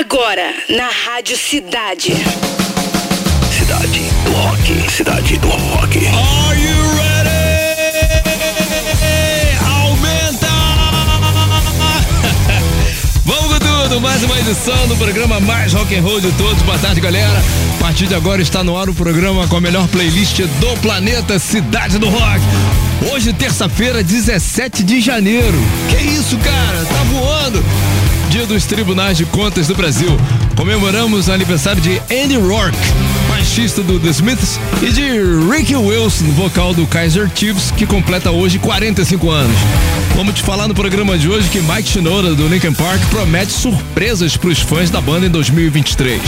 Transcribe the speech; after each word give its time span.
Agora, 0.00 0.54
na 0.70 0.88
Rádio 0.88 1.36
Cidade. 1.36 2.14
Cidade 3.52 4.00
do 4.24 4.32
Rock. 4.32 4.90
Cidade 4.90 5.36
do 5.36 5.48
Rock. 5.48 5.98
Are 5.98 6.58
you 6.58 6.74
ready? 6.96 7.28
Aumenta! 9.62 10.48
Vamos 13.26 13.52
com 13.52 13.58
tudo, 13.58 14.00
mais 14.00 14.22
uma 14.22 14.40
edição 14.40 14.88
do 14.88 14.96
programa 14.96 15.38
mais 15.38 15.74
rock 15.74 15.94
and 15.94 16.00
roll 16.00 16.18
de 16.18 16.32
todos. 16.32 16.62
Boa 16.62 16.78
tarde, 16.78 16.98
galera. 17.02 17.38
A 17.76 17.82
partir 17.82 18.06
de 18.06 18.14
agora 18.14 18.40
está 18.40 18.64
no 18.64 18.78
ar 18.78 18.88
o 18.88 18.94
programa 18.94 19.46
com 19.48 19.58
a 19.58 19.60
melhor 19.60 19.86
playlist 19.88 20.40
do 20.40 20.80
planeta 20.80 21.38
Cidade 21.38 21.98
do 21.98 22.08
Rock. 22.08 22.40
Hoje, 23.12 23.34
terça-feira, 23.34 24.02
17 24.02 24.82
de 24.82 24.98
janeiro. 24.98 25.58
Que 25.90 26.02
isso, 26.02 26.38
cara? 26.38 26.86
Tá 26.86 27.02
voando! 27.12 27.62
Dia 28.30 28.46
dos 28.46 28.64
Tribunais 28.64 29.18
de 29.18 29.26
Contas 29.26 29.66
do 29.66 29.74
Brasil. 29.74 30.16
Comemoramos 30.54 31.26
o 31.26 31.32
aniversário 31.32 31.82
de 31.82 32.00
Andy 32.08 32.36
Rourke, 32.36 32.78
baixista 33.28 33.82
do 33.82 33.98
The 33.98 34.10
Smiths, 34.10 34.60
e 34.80 34.92
de 34.92 35.50
Ricky 35.50 35.74
Wilson, 35.74 36.26
vocal 36.26 36.72
do 36.72 36.86
Kaiser 36.86 37.28
Chiefs, 37.34 37.72
que 37.72 37.84
completa 37.84 38.30
hoje 38.30 38.60
45 38.60 39.28
anos. 39.30 39.56
Vamos 40.14 40.36
te 40.36 40.42
falar 40.42 40.68
no 40.68 40.74
programa 40.74 41.18
de 41.18 41.28
hoje 41.28 41.50
que 41.50 41.58
Mike 41.58 41.88
Shinoda, 41.88 42.32
do 42.36 42.46
Linkin 42.46 42.72
Park, 42.72 43.00
promete 43.10 43.50
surpresas 43.50 44.36
para 44.36 44.50
os 44.50 44.60
fãs 44.60 44.90
da 44.90 45.00
banda 45.00 45.26
em 45.26 45.30
2023. 45.30 46.22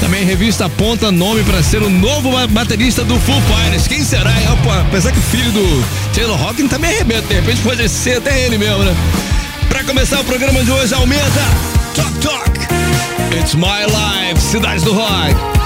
Também 0.00 0.22
a 0.22 0.26
revista 0.26 0.66
aponta 0.66 1.12
nome 1.12 1.44
para 1.44 1.62
ser 1.62 1.82
o 1.82 1.88
novo 1.88 2.32
baterista 2.48 3.04
do 3.04 3.16
Foo 3.20 3.40
Fighters. 3.42 3.86
Quem 3.86 4.02
será? 4.02 4.32
É, 4.32 4.48
apesar 4.80 5.12
que 5.12 5.18
o 5.20 5.22
filho 5.22 5.52
do 5.52 5.84
Taylor 6.12 6.40
Hawkins 6.42 6.68
também 6.68 6.90
arrebenta, 6.96 7.28
de 7.28 7.34
repente 7.34 7.60
pode 7.62 7.88
ser 7.88 8.18
até 8.18 8.44
ele 8.44 8.58
mesmo, 8.58 8.82
né? 8.82 8.96
Pra 9.68 9.84
começar 9.84 10.20
o 10.20 10.24
programa 10.24 10.62
de 10.64 10.70
hoje, 10.70 10.94
aumenta 10.94 11.40
Talk 11.94 12.18
Talk. 12.18 12.50
It's 13.38 13.54
My 13.54 13.84
Life, 13.86 14.40
Cidade 14.40 14.84
do 14.84 14.92
Rock. 14.92 15.57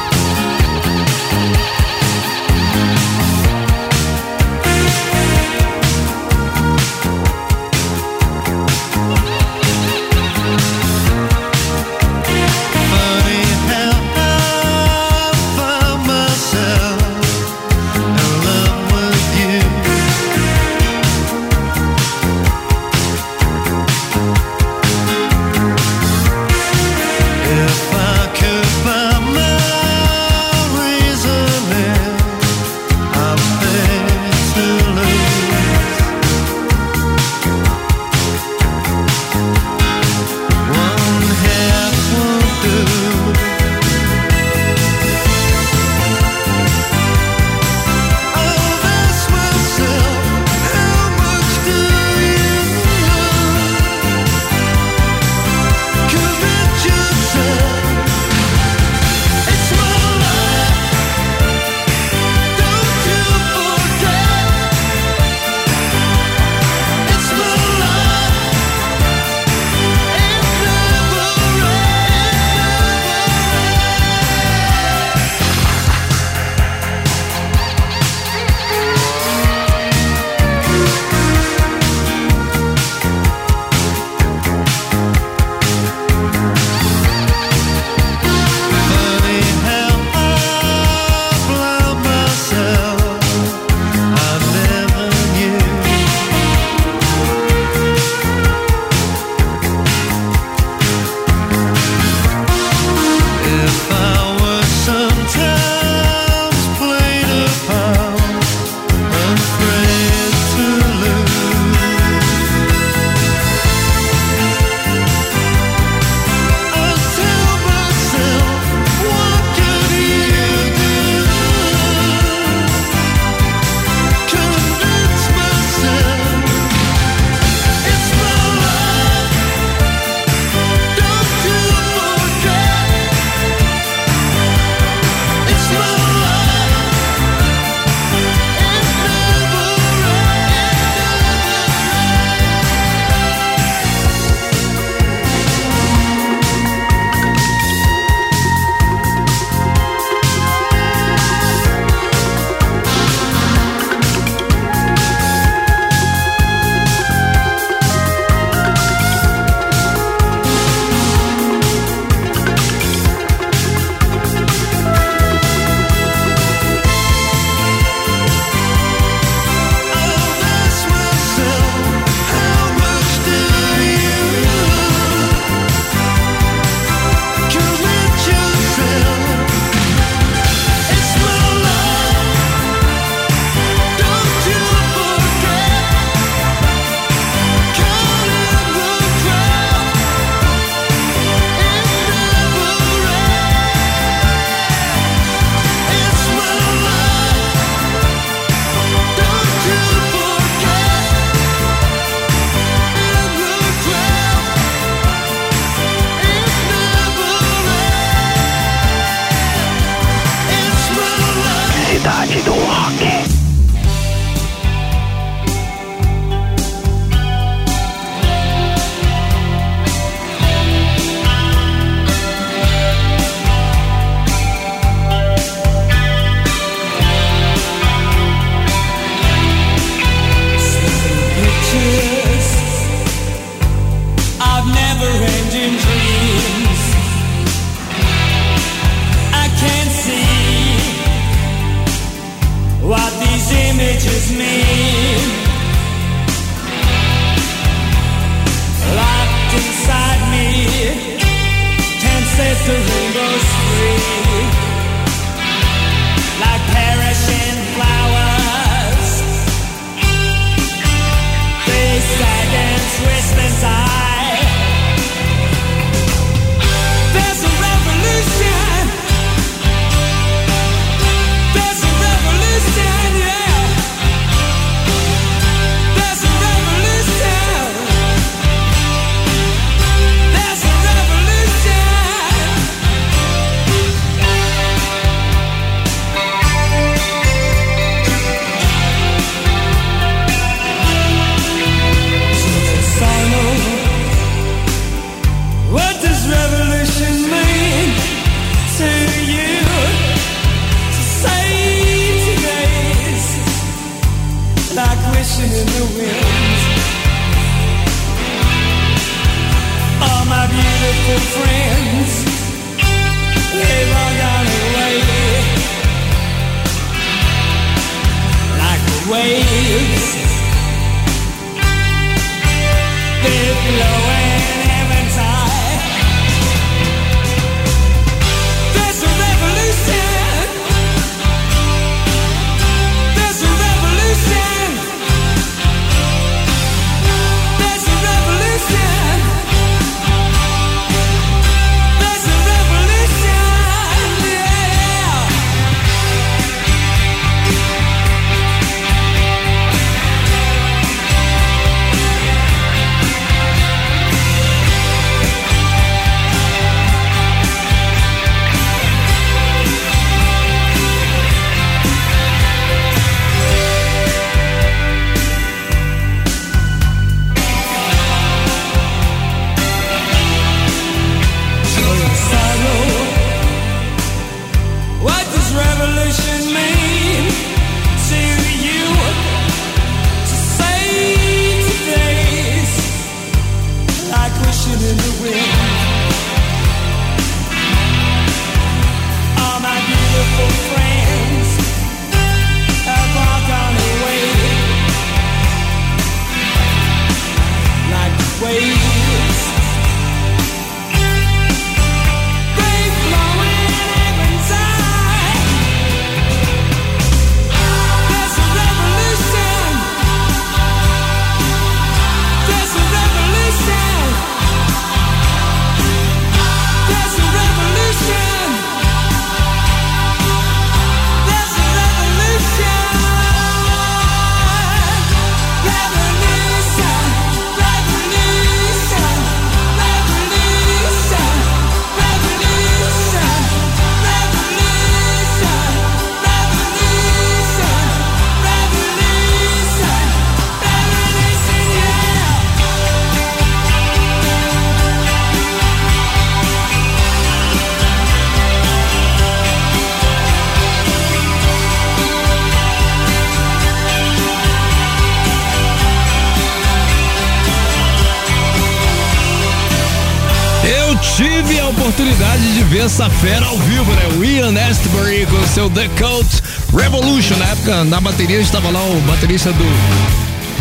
Fera 462.88 463.46
ao 463.46 463.56
vivo, 463.58 463.92
né? 463.92 464.08
O 464.18 464.24
Ian 464.24 464.52
Astbury 464.68 465.24
com 465.26 465.46
seu 465.46 465.70
The 465.70 465.88
Cult 465.96 466.28
Revolution. 466.76 467.36
Na 467.36 467.46
época, 467.46 467.84
na 467.84 468.00
bateria, 468.00 468.40
estava 468.40 468.70
lá 468.70 468.82
o 468.82 469.00
baterista 469.02 469.52
do 469.52 469.64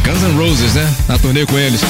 Guns 0.03 0.21
N' 0.21 0.37
Roses, 0.37 0.75
né? 0.75 0.87
Na 1.07 1.17
turnê 1.17 1.47
com 1.47 1.57
eles. 1.57 1.81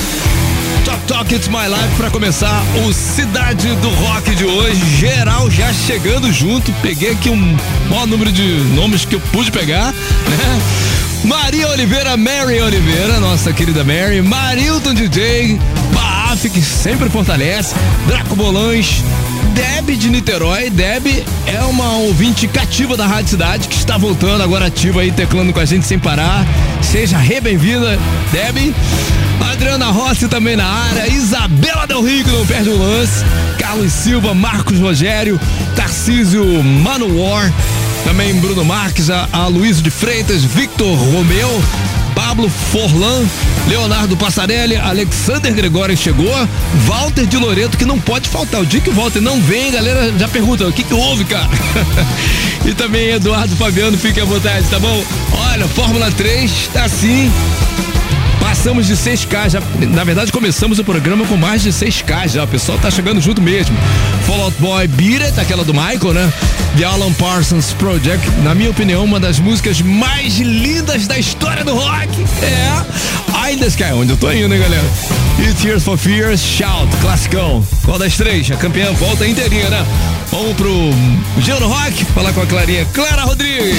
Talk 0.85 1.01
Talk 1.05 1.35
It's 1.35 1.50
My 1.50 1.67
Life 1.67 1.95
para 1.97 2.09
começar 2.09 2.63
o 2.88 2.93
Cidade 2.93 3.75
do 3.75 3.89
Rock 3.89 4.33
de 4.33 4.45
hoje. 4.45 4.79
Geral 4.97 5.51
já 5.51 5.73
chegando 5.73 6.31
junto. 6.31 6.71
Peguei 6.81 7.11
aqui 7.11 7.29
um 7.29 7.57
maior 7.89 8.07
número 8.07 8.31
de 8.31 8.41
nomes 8.73 9.03
que 9.03 9.15
eu 9.15 9.19
pude 9.33 9.51
pegar, 9.51 9.91
né? 9.91 10.61
Maria 11.25 11.67
Oliveira, 11.67 12.15
Mary 12.15 12.61
Oliveira, 12.61 13.19
nossa 13.19 13.51
querida 13.51 13.83
Mary, 13.83 14.21
Marilton 14.21 14.93
DJ, 14.93 15.59
Baaf, 15.93 16.50
que 16.50 16.61
sempre 16.61 17.09
fortalece, 17.09 17.75
Draco 18.07 18.35
Bolães, 18.35 19.03
Deb 19.53 19.98
de 19.98 20.10
Niterói. 20.10 20.70
Deb 20.70 21.25
é 21.46 21.62
uma 21.63 21.98
ouvinte 21.98 22.48
cativa 22.48 22.96
da 22.96 23.05
Rádio 23.05 23.29
Cidade 23.31 23.67
que 23.67 23.75
está 23.75 23.98
voltando 23.98 24.41
agora 24.41 24.67
ativa 24.67 25.01
aí, 25.01 25.12
teclando 25.12 25.53
com 25.53 25.60
a 25.60 25.65
gente 25.65 25.86
sem 25.86 26.00
parar. 26.00 26.46
Seja 26.81 27.17
re 27.17 27.39
bem-vinda, 27.39 28.00
Deb. 28.31 28.74
Adriana 29.51 29.88
Rossi 29.88 30.27
também 30.27 30.55
na 30.55 30.65
área, 30.65 31.08
Isabela 31.08 31.86
Del 31.86 32.01
Rio 32.01 32.24
que 32.24 32.31
não 32.31 32.46
perde 32.46 32.70
o 32.70 32.77
lance, 32.77 33.24
Carlos 33.58 33.91
Silva, 33.91 34.34
Marcos 34.34 34.79
Rogério, 34.79 35.39
Tarcísio 35.75 36.46
Manuor, 36.63 37.51
também 38.03 38.34
Bruno 38.36 38.63
Marques, 38.63 39.10
a, 39.10 39.27
a 39.31 39.48
Luiz 39.48 39.81
de 39.81 39.89
Freitas, 39.89 40.43
Victor 40.43 40.96
Romeu, 40.96 41.63
Pablo 42.31 42.47
Forlan, 42.47 43.25
Leonardo 43.67 44.15
Passarelli, 44.15 44.77
Alexander 44.77 45.53
Gregório 45.53 45.97
chegou, 45.97 46.31
Walter 46.85 47.25
de 47.25 47.35
Loreto, 47.35 47.75
que 47.75 47.83
não 47.83 48.00
pode 48.00 48.29
faltar. 48.29 48.61
O 48.61 48.65
dia 48.65 48.79
que 48.79 48.89
o 48.89 48.93
Walter 48.93 49.19
não 49.19 49.41
vem, 49.41 49.69
galera 49.69 50.17
já 50.17 50.29
pergunta: 50.29 50.65
o 50.65 50.71
que, 50.71 50.81
que 50.81 50.93
houve, 50.93 51.25
cara? 51.25 51.50
e 52.65 52.73
também 52.73 53.09
Eduardo 53.09 53.53
Fabiano, 53.57 53.97
fique 53.97 54.21
à 54.21 54.23
vontade, 54.23 54.65
tá 54.69 54.79
bom? 54.79 55.03
Olha, 55.51 55.67
Fórmula 55.67 56.09
3 56.09 56.69
tá 56.71 56.85
assim. 56.85 57.29
Passamos 58.41 58.86
de 58.88 58.93
6K, 58.98 59.50
já, 59.50 59.62
na 59.89 60.03
verdade 60.03 60.31
começamos 60.31 60.77
o 60.79 60.83
programa 60.83 61.25
com 61.25 61.38
mais 61.38 61.62
de 61.62 61.69
6K 61.69 62.27
já, 62.27 62.43
o 62.43 62.48
pessoal 62.48 62.77
tá 62.77 62.91
chegando 62.91 63.21
junto 63.21 63.41
mesmo. 63.41 63.77
Fall 64.25 64.41
Out 64.41 64.57
Boy 64.60 64.88
Beat 64.88 65.21
It, 65.21 65.39
aquela 65.39 65.63
do 65.63 65.74
Michael, 65.74 66.13
né? 66.13 66.33
The 66.77 66.83
Alan 66.83 67.13
Parsons 67.13 67.74
Project, 67.74 68.29
na 68.43 68.53
minha 68.53 68.69
opinião, 68.69 69.05
uma 69.05 69.19
das 69.19 69.39
músicas 69.39 69.81
mais 69.81 70.38
lindas 70.39 71.07
da 71.07 71.17
história 71.17 71.63
do 71.63 71.74
rock. 71.74 72.10
É, 72.41 73.55
the 73.57 73.67
Sky, 73.67 73.93
onde 73.93 74.12
eu 74.12 74.17
tô 74.17 74.31
indo, 74.31 74.53
hein, 74.53 74.60
galera? 74.60 74.91
E 75.38 75.53
Tears 75.53 75.83
for 75.83 75.98
Fears, 75.98 76.41
Shout, 76.41 76.88
classicão. 77.01 77.65
Qual 77.83 78.00
das 78.00 78.17
três? 78.17 78.50
A 78.51 78.55
campeã 78.55 78.91
volta 78.93 79.27
inteirinha, 79.27 79.69
né? 79.69 79.86
Vamos 80.31 80.55
pro 80.55 80.71
do 80.71 81.67
Rock, 81.67 82.05
falar 82.05 82.33
com 82.33 82.41
a 82.41 82.45
Clarinha. 82.45 82.86
Clara 82.93 83.24
Rodrigues. 83.24 83.77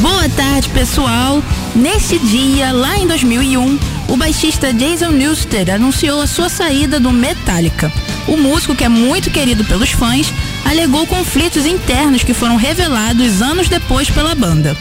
Boa 0.00 0.28
tarde, 0.30 0.68
pessoal. 0.70 1.42
Neste 1.74 2.18
dia, 2.18 2.72
lá 2.72 2.98
em 2.98 3.06
2001, 3.06 3.78
o 4.08 4.16
baixista 4.16 4.72
Jason 4.72 5.10
Newsted 5.10 5.70
anunciou 5.70 6.20
a 6.20 6.26
sua 6.26 6.48
saída 6.48 6.98
do 6.98 7.12
Metallica. 7.12 7.92
O 8.26 8.36
músico, 8.36 8.74
que 8.74 8.84
é 8.84 8.88
muito 8.88 9.30
querido 9.30 9.64
pelos 9.64 9.90
fãs, 9.90 10.32
alegou 10.64 11.06
conflitos 11.06 11.64
internos 11.66 12.24
que 12.24 12.34
foram 12.34 12.56
revelados 12.56 13.40
anos 13.40 13.68
depois 13.68 14.10
pela 14.10 14.34
banda. 14.34 14.76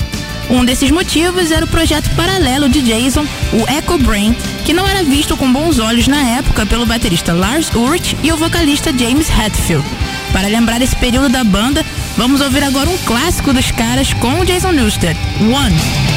Um 0.50 0.66
desses 0.66 0.90
motivos 0.90 1.52
era 1.52 1.64
o 1.64 1.70
projeto 1.70 2.10
paralelo 2.16 2.68
de 2.68 2.82
Jason, 2.82 3.24
o 3.54 3.70
Echo 3.72 4.00
Brain, 4.00 4.36
que 4.66 4.74
não 4.74 4.88
era 4.88 5.04
visto 5.04 5.38
com 5.38 5.54
bons 5.54 5.78
olhos 5.78 6.08
na 6.08 6.22
época 6.38 6.66
pelo 6.66 6.88
baterista 6.88 7.34
Lars 7.34 7.70
Ulrich 7.74 8.18
e 8.24 8.32
o 8.32 8.38
vocalista 8.38 8.92
James 8.92 9.30
Hetfield. 9.30 9.88
Para 10.34 10.48
lembrar 10.48 10.82
esse 10.82 10.96
período 10.96 11.30
da 11.30 11.44
banda, 11.44 11.86
vamos 12.18 12.42
ouvir 12.42 12.64
agora 12.64 12.90
um 12.90 12.98
clássico 13.00 13.54
dos 13.54 13.70
caras 13.70 14.12
com 14.14 14.44
Jason 14.44 14.72
Newsted, 14.72 15.16
One. 15.42 16.09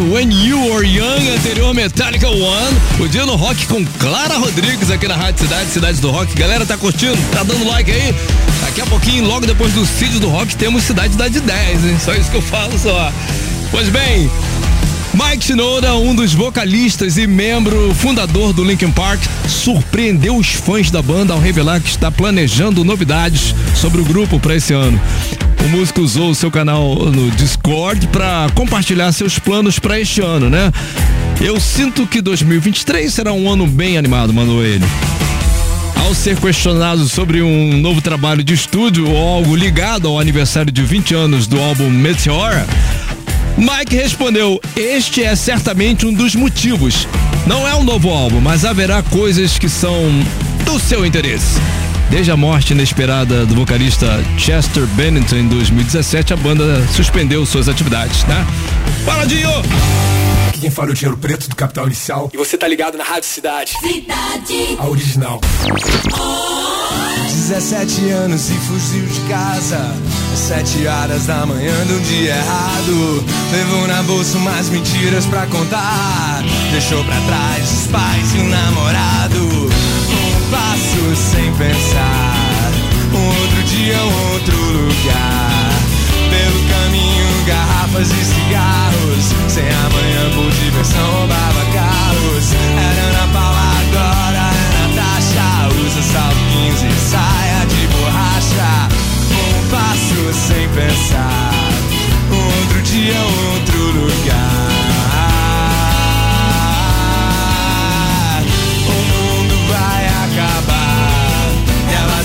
When 0.00 0.32
You 0.32 0.72
Were 0.72 0.86
Young, 0.86 1.28
anterior 1.36 1.74
Metallica 1.74 2.28
One. 2.28 2.76
O 2.98 3.06
dia 3.06 3.26
no 3.26 3.36
rock 3.36 3.66
com 3.66 3.84
Clara 3.98 4.38
Rodrigues 4.38 4.90
aqui 4.90 5.06
na 5.06 5.14
Rádio 5.14 5.44
Cidade, 5.44 5.70
Cidade 5.70 6.00
do 6.00 6.10
Rock. 6.10 6.34
Galera, 6.34 6.64
tá 6.64 6.76
curtindo? 6.76 7.18
Tá 7.30 7.42
dando 7.42 7.66
like 7.66 7.90
aí? 7.90 8.14
Daqui 8.62 8.80
a 8.80 8.86
pouquinho, 8.86 9.26
logo 9.26 9.46
depois 9.46 9.74
do 9.74 9.84
Cid 9.84 10.18
do 10.18 10.28
Rock, 10.28 10.56
temos 10.56 10.84
Cidade 10.84 11.16
da 11.16 11.28
de 11.28 11.40
10, 11.40 11.84
hein? 11.84 11.96
Só 12.02 12.14
isso 12.14 12.30
que 12.30 12.36
eu 12.36 12.42
falo 12.42 12.78
só. 12.78 13.12
Pois 13.70 13.90
bem, 13.90 14.30
Mike 15.12 15.44
Shinoda, 15.44 15.94
um 15.96 16.14
dos 16.14 16.32
vocalistas 16.32 17.18
e 17.18 17.26
membro 17.26 17.94
fundador 17.94 18.52
do 18.54 18.64
Linkin 18.64 18.90
Park, 18.92 19.20
surpreendeu 19.46 20.36
os 20.36 20.48
fãs 20.48 20.90
da 20.90 21.02
banda 21.02 21.34
ao 21.34 21.40
revelar 21.40 21.80
que 21.80 21.90
está 21.90 22.10
planejando 22.10 22.84
novidades 22.84 23.54
sobre 23.74 24.00
o 24.00 24.04
grupo 24.04 24.40
para 24.40 24.56
esse 24.56 24.72
ano. 24.72 25.00
O 25.64 25.68
músico 25.68 26.00
usou 26.00 26.30
o 26.30 26.34
seu 26.34 26.50
canal 26.50 26.94
no 26.96 27.30
Discord 27.32 28.06
para 28.08 28.48
compartilhar 28.54 29.12
seus 29.12 29.38
planos 29.38 29.78
para 29.78 30.00
este 30.00 30.20
ano, 30.20 30.48
né? 30.48 30.72
Eu 31.40 31.60
sinto 31.60 32.06
que 32.06 32.20
2023 32.20 33.12
será 33.12 33.32
um 33.32 33.50
ano 33.50 33.66
bem 33.66 33.96
animado, 33.96 34.32
mandou 34.32 34.64
ele. 34.64 34.84
Ao 35.96 36.14
ser 36.14 36.36
questionado 36.38 37.06
sobre 37.08 37.42
um 37.42 37.76
novo 37.76 38.00
trabalho 38.00 38.42
de 38.42 38.54
estúdio 38.54 39.08
ou 39.08 39.36
algo 39.36 39.54
ligado 39.54 40.08
ao 40.08 40.18
aniversário 40.18 40.72
de 40.72 40.82
20 40.82 41.14
anos 41.14 41.46
do 41.46 41.60
álbum 41.60 41.88
Meteora, 41.90 42.66
Mike 43.56 43.94
respondeu: 43.94 44.60
Este 44.74 45.22
é 45.22 45.36
certamente 45.36 46.06
um 46.06 46.12
dos 46.12 46.34
motivos. 46.34 47.06
Não 47.46 47.68
é 47.68 47.74
um 47.74 47.84
novo 47.84 48.08
álbum, 48.08 48.40
mas 48.40 48.64
haverá 48.64 49.02
coisas 49.02 49.58
que 49.58 49.68
são 49.68 49.94
do 50.64 50.78
seu 50.78 51.04
interesse. 51.04 51.60
Desde 52.10 52.32
a 52.32 52.36
morte 52.36 52.72
inesperada 52.72 53.46
do 53.46 53.54
vocalista 53.54 54.06
Chester 54.36 54.84
Bennington 54.88 55.36
em 55.36 55.48
2017, 55.48 56.32
a 56.32 56.36
banda 56.36 56.84
suspendeu 56.88 57.46
suas 57.46 57.68
atividades, 57.68 58.24
né? 58.24 58.44
Fala, 59.04 59.24
Dinho! 59.24 59.48
Aqui 60.48 60.60
quem 60.60 60.70
fala 60.70 60.88
é 60.88 60.90
o 60.90 60.94
Dinheiro 60.94 61.16
Preto 61.16 61.48
do 61.48 61.54
Capital 61.54 61.86
Inicial. 61.86 62.28
E 62.34 62.36
você 62.36 62.58
tá 62.58 62.66
ligado 62.66 62.98
na 62.98 63.04
Rádio 63.04 63.28
Cidade. 63.28 63.72
A 64.78 64.88
original. 64.88 65.40
17 67.50 68.10
anos 68.10 68.50
e 68.50 68.54
fugiu 68.54 69.04
de 69.06 69.20
casa 69.28 69.76
Às 70.32 70.38
7 70.38 70.86
horas 70.86 71.26
da 71.26 71.44
manhã 71.46 71.74
de 71.84 71.92
um 71.94 72.00
dia 72.00 72.36
errado 72.36 73.24
Levou 73.50 73.88
na 73.88 74.02
bolsa 74.04 74.38
umas 74.38 74.68
mentiras 74.68 75.26
pra 75.26 75.46
contar 75.46 76.44
Deixou 76.70 77.02
pra 77.04 77.20
trás 77.22 77.72
os 77.72 77.86
pais 77.88 78.34
e 78.34 78.38
o 78.38 78.44
namorado 78.44 79.38
Um 79.38 79.59
pensar. 81.60 82.72
Um 83.12 83.26
outro 83.26 83.62
dia, 83.64 83.96
um 83.98 84.32
outro 84.32 84.56
lugar. 84.56 85.70
Pelo 86.30 86.60
caminho, 86.72 87.44
garrafas 87.46 88.10
e 88.10 88.24
cigarros. 88.24 89.24
Sem 89.48 89.64
amanhã 89.68 90.30
por 90.34 90.50
diversão, 90.52 91.10
roubava 91.12 91.64
carros. 91.74 92.52
Era 92.54 93.02
Ana 93.10 93.32
Paula 93.32 93.66
agora, 93.82 94.50
é 94.72 94.88
Natasha 94.88 95.68
Usa 95.84 96.02
salto 96.02 96.36
15 96.50 97.10
saia 97.10 97.66
de 97.66 97.86
borracha. 97.88 98.88
Um 99.30 99.68
passo 99.68 100.46
sem 100.48 100.68
pensar. 100.70 101.52
Um 102.32 102.60
outro 102.60 102.82
dia, 102.82 103.14
um 103.14 103.52
outro 103.52 104.00
lugar 104.00 104.79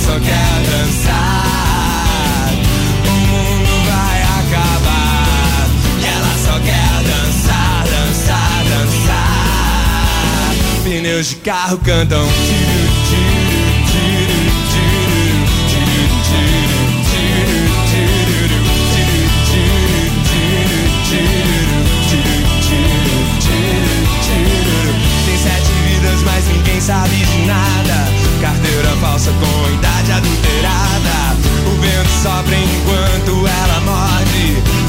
só 0.05 0.19
quer 0.19 0.61
dançar. 0.69 2.53
O 3.07 3.11
mundo 3.11 3.73
vai 3.89 4.21
acabar. 4.21 5.67
E 5.99 6.05
ela 6.05 6.33
só 6.45 6.59
quer 6.59 7.03
dançar, 7.09 7.83
dançar, 7.85 8.63
dançar. 8.69 9.23
Pneus 10.83 11.27
de 11.29 11.35
carro 11.37 11.77
cantam. 11.79 12.27
Tiru, 12.27 12.87
tiru, 13.09 13.44
falsa 29.05 29.31
com 29.33 29.73
idade 29.73 30.11
adulterada. 30.11 31.37
O 31.67 31.79
vento 31.79 32.09
sopra 32.23 32.55
enquanto 32.57 33.47
ela 33.47 33.79
morde. 33.81 34.84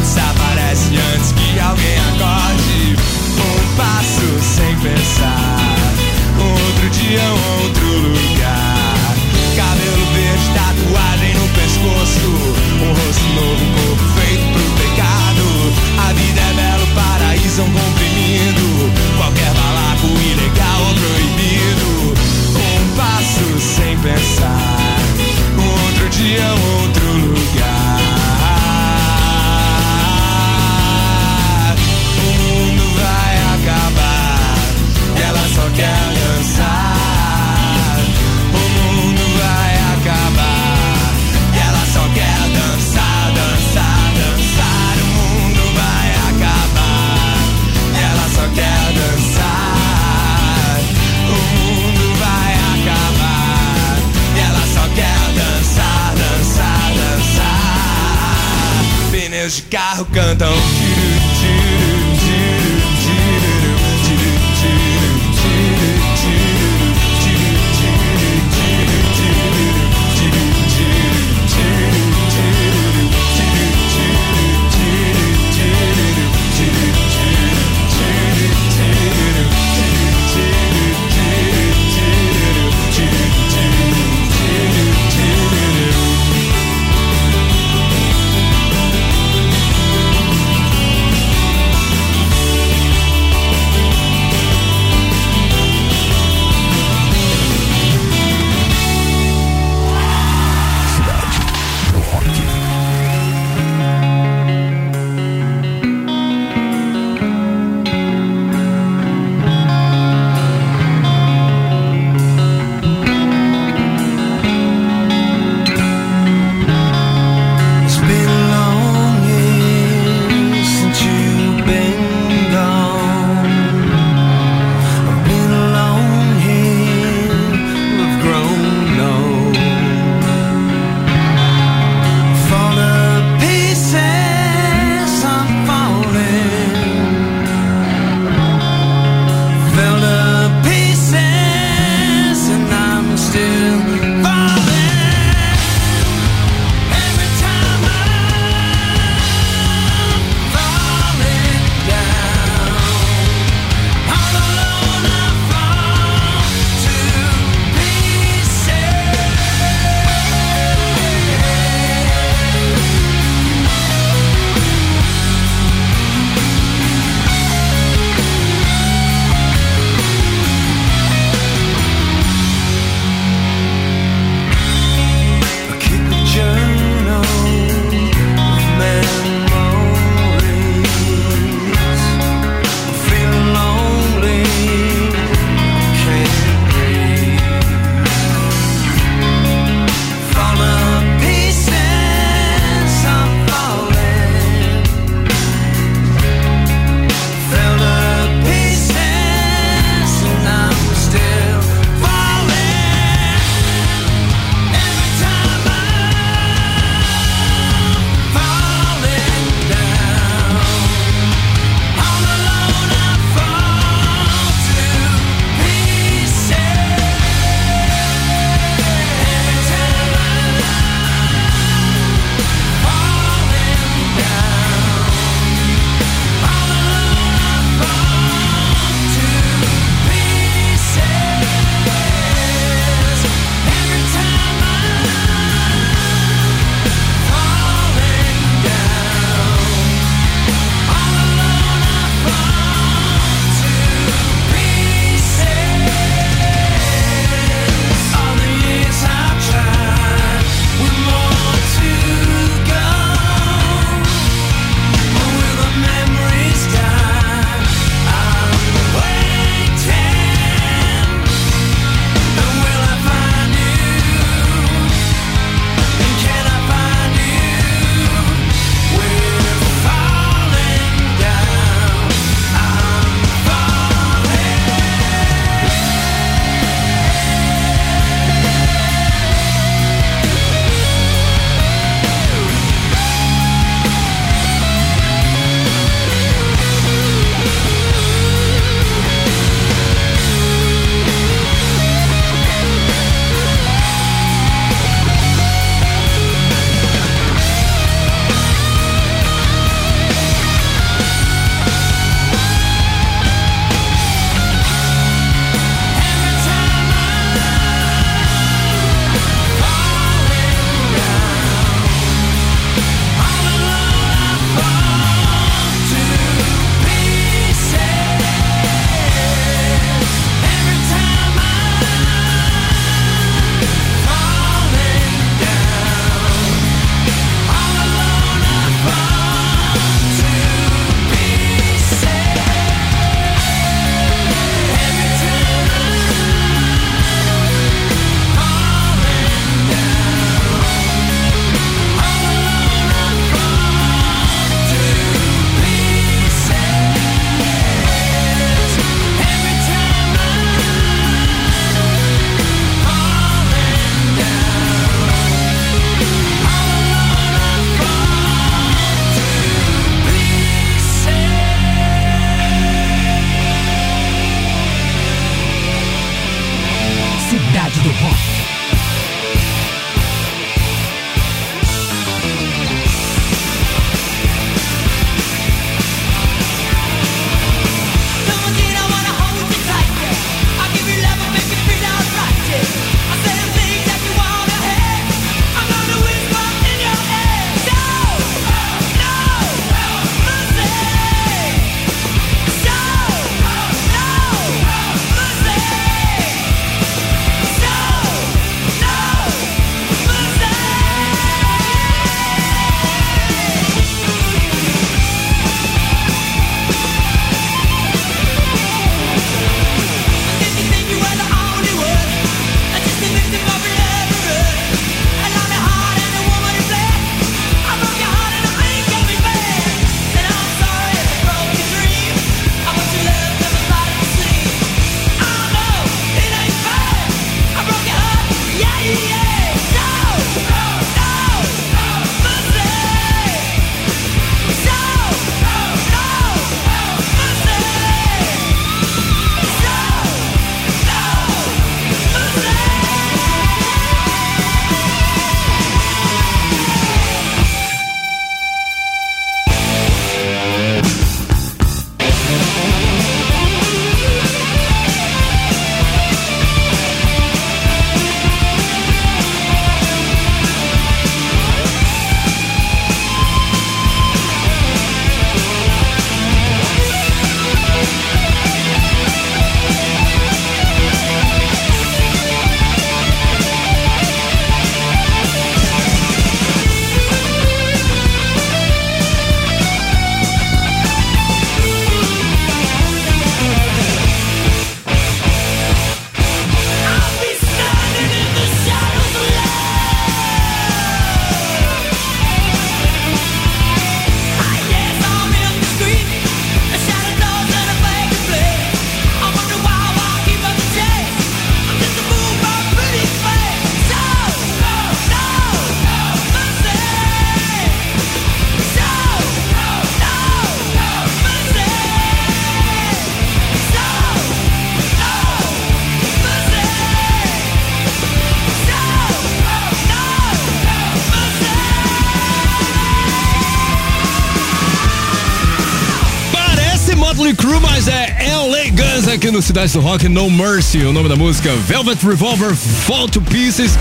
No 529.37 529.43
Cidade 529.43 529.71
do 529.75 529.81
Rock, 529.81 530.09
No 530.09 530.31
Mercy, 530.31 530.79
o 530.79 530.95
nome 530.95 531.11
da 531.11 531.17
música 531.17 531.55
Velvet 531.69 532.03
Revolver, 532.03 532.55
Fall 532.55 533.07
to 533.07 533.21
Pieces 533.21 533.73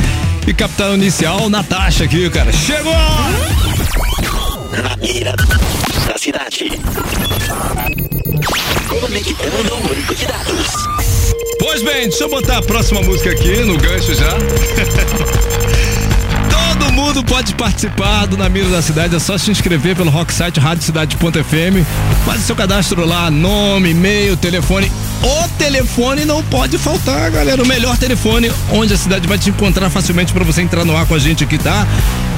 e 0.46 0.54
Capitão 0.54 0.96
Inicial, 0.96 1.50
Natasha 1.50 2.04
aqui, 2.04 2.30
cara. 2.30 2.52
Chegou! 2.52 2.94
Na 4.84 4.98
mira 4.98 5.34
da 6.08 6.18
cidade. 6.18 6.70
Conectando 8.89 9.76
o 9.76 9.88
banco 9.88 10.15
de 10.15 10.26
dados. 10.26 10.68
Pois 11.58 11.82
bem, 11.84 12.10
deixa 12.10 12.26
eu 12.26 12.30
botar 12.30 12.58
a 12.58 12.62
próxima 12.62 13.02
música 13.02 13.32
aqui 13.32 13.63
no 13.63 13.78
gancho 13.78 14.13
já. 14.13 14.32
Todo 16.76 16.91
mundo 16.91 17.24
pode 17.24 17.56
participar 17.56 18.26
do 18.26 18.36
Na 18.36 18.50
Mira 18.50 18.68
da 18.68 18.82
Cidade, 18.82 19.15
é 19.15 19.20
só 19.20 19.38
se 19.38 19.52
inscrever 19.52 19.96
pelo 19.96 20.10
Rocksite 20.10 20.60
Radiocidade.fm. 20.60 21.86
Faz 22.26 22.41
o 22.41 22.44
seu 22.44 22.56
cadastro 22.58 23.06
lá, 23.06 23.32
nome, 23.32 23.91
e-mail, 23.91 24.36
telefone. 24.36 24.91
O 25.25 25.47
telefone 25.57 26.23
não 26.23 26.43
pode 26.43 26.77
faltar, 26.77 27.31
galera. 27.31 27.63
O 27.63 27.65
melhor 27.65 27.97
telefone 27.97 28.51
onde 28.71 28.93
a 28.93 28.97
cidade 28.97 29.27
vai 29.27 29.39
te 29.39 29.49
encontrar 29.49 29.89
facilmente 29.89 30.31
para 30.31 30.43
você 30.43 30.61
entrar 30.61 30.85
no 30.85 30.95
ar 30.95 31.07
com 31.07 31.15
a 31.15 31.19
gente 31.19 31.43
aqui, 31.43 31.57
tá? 31.57 31.88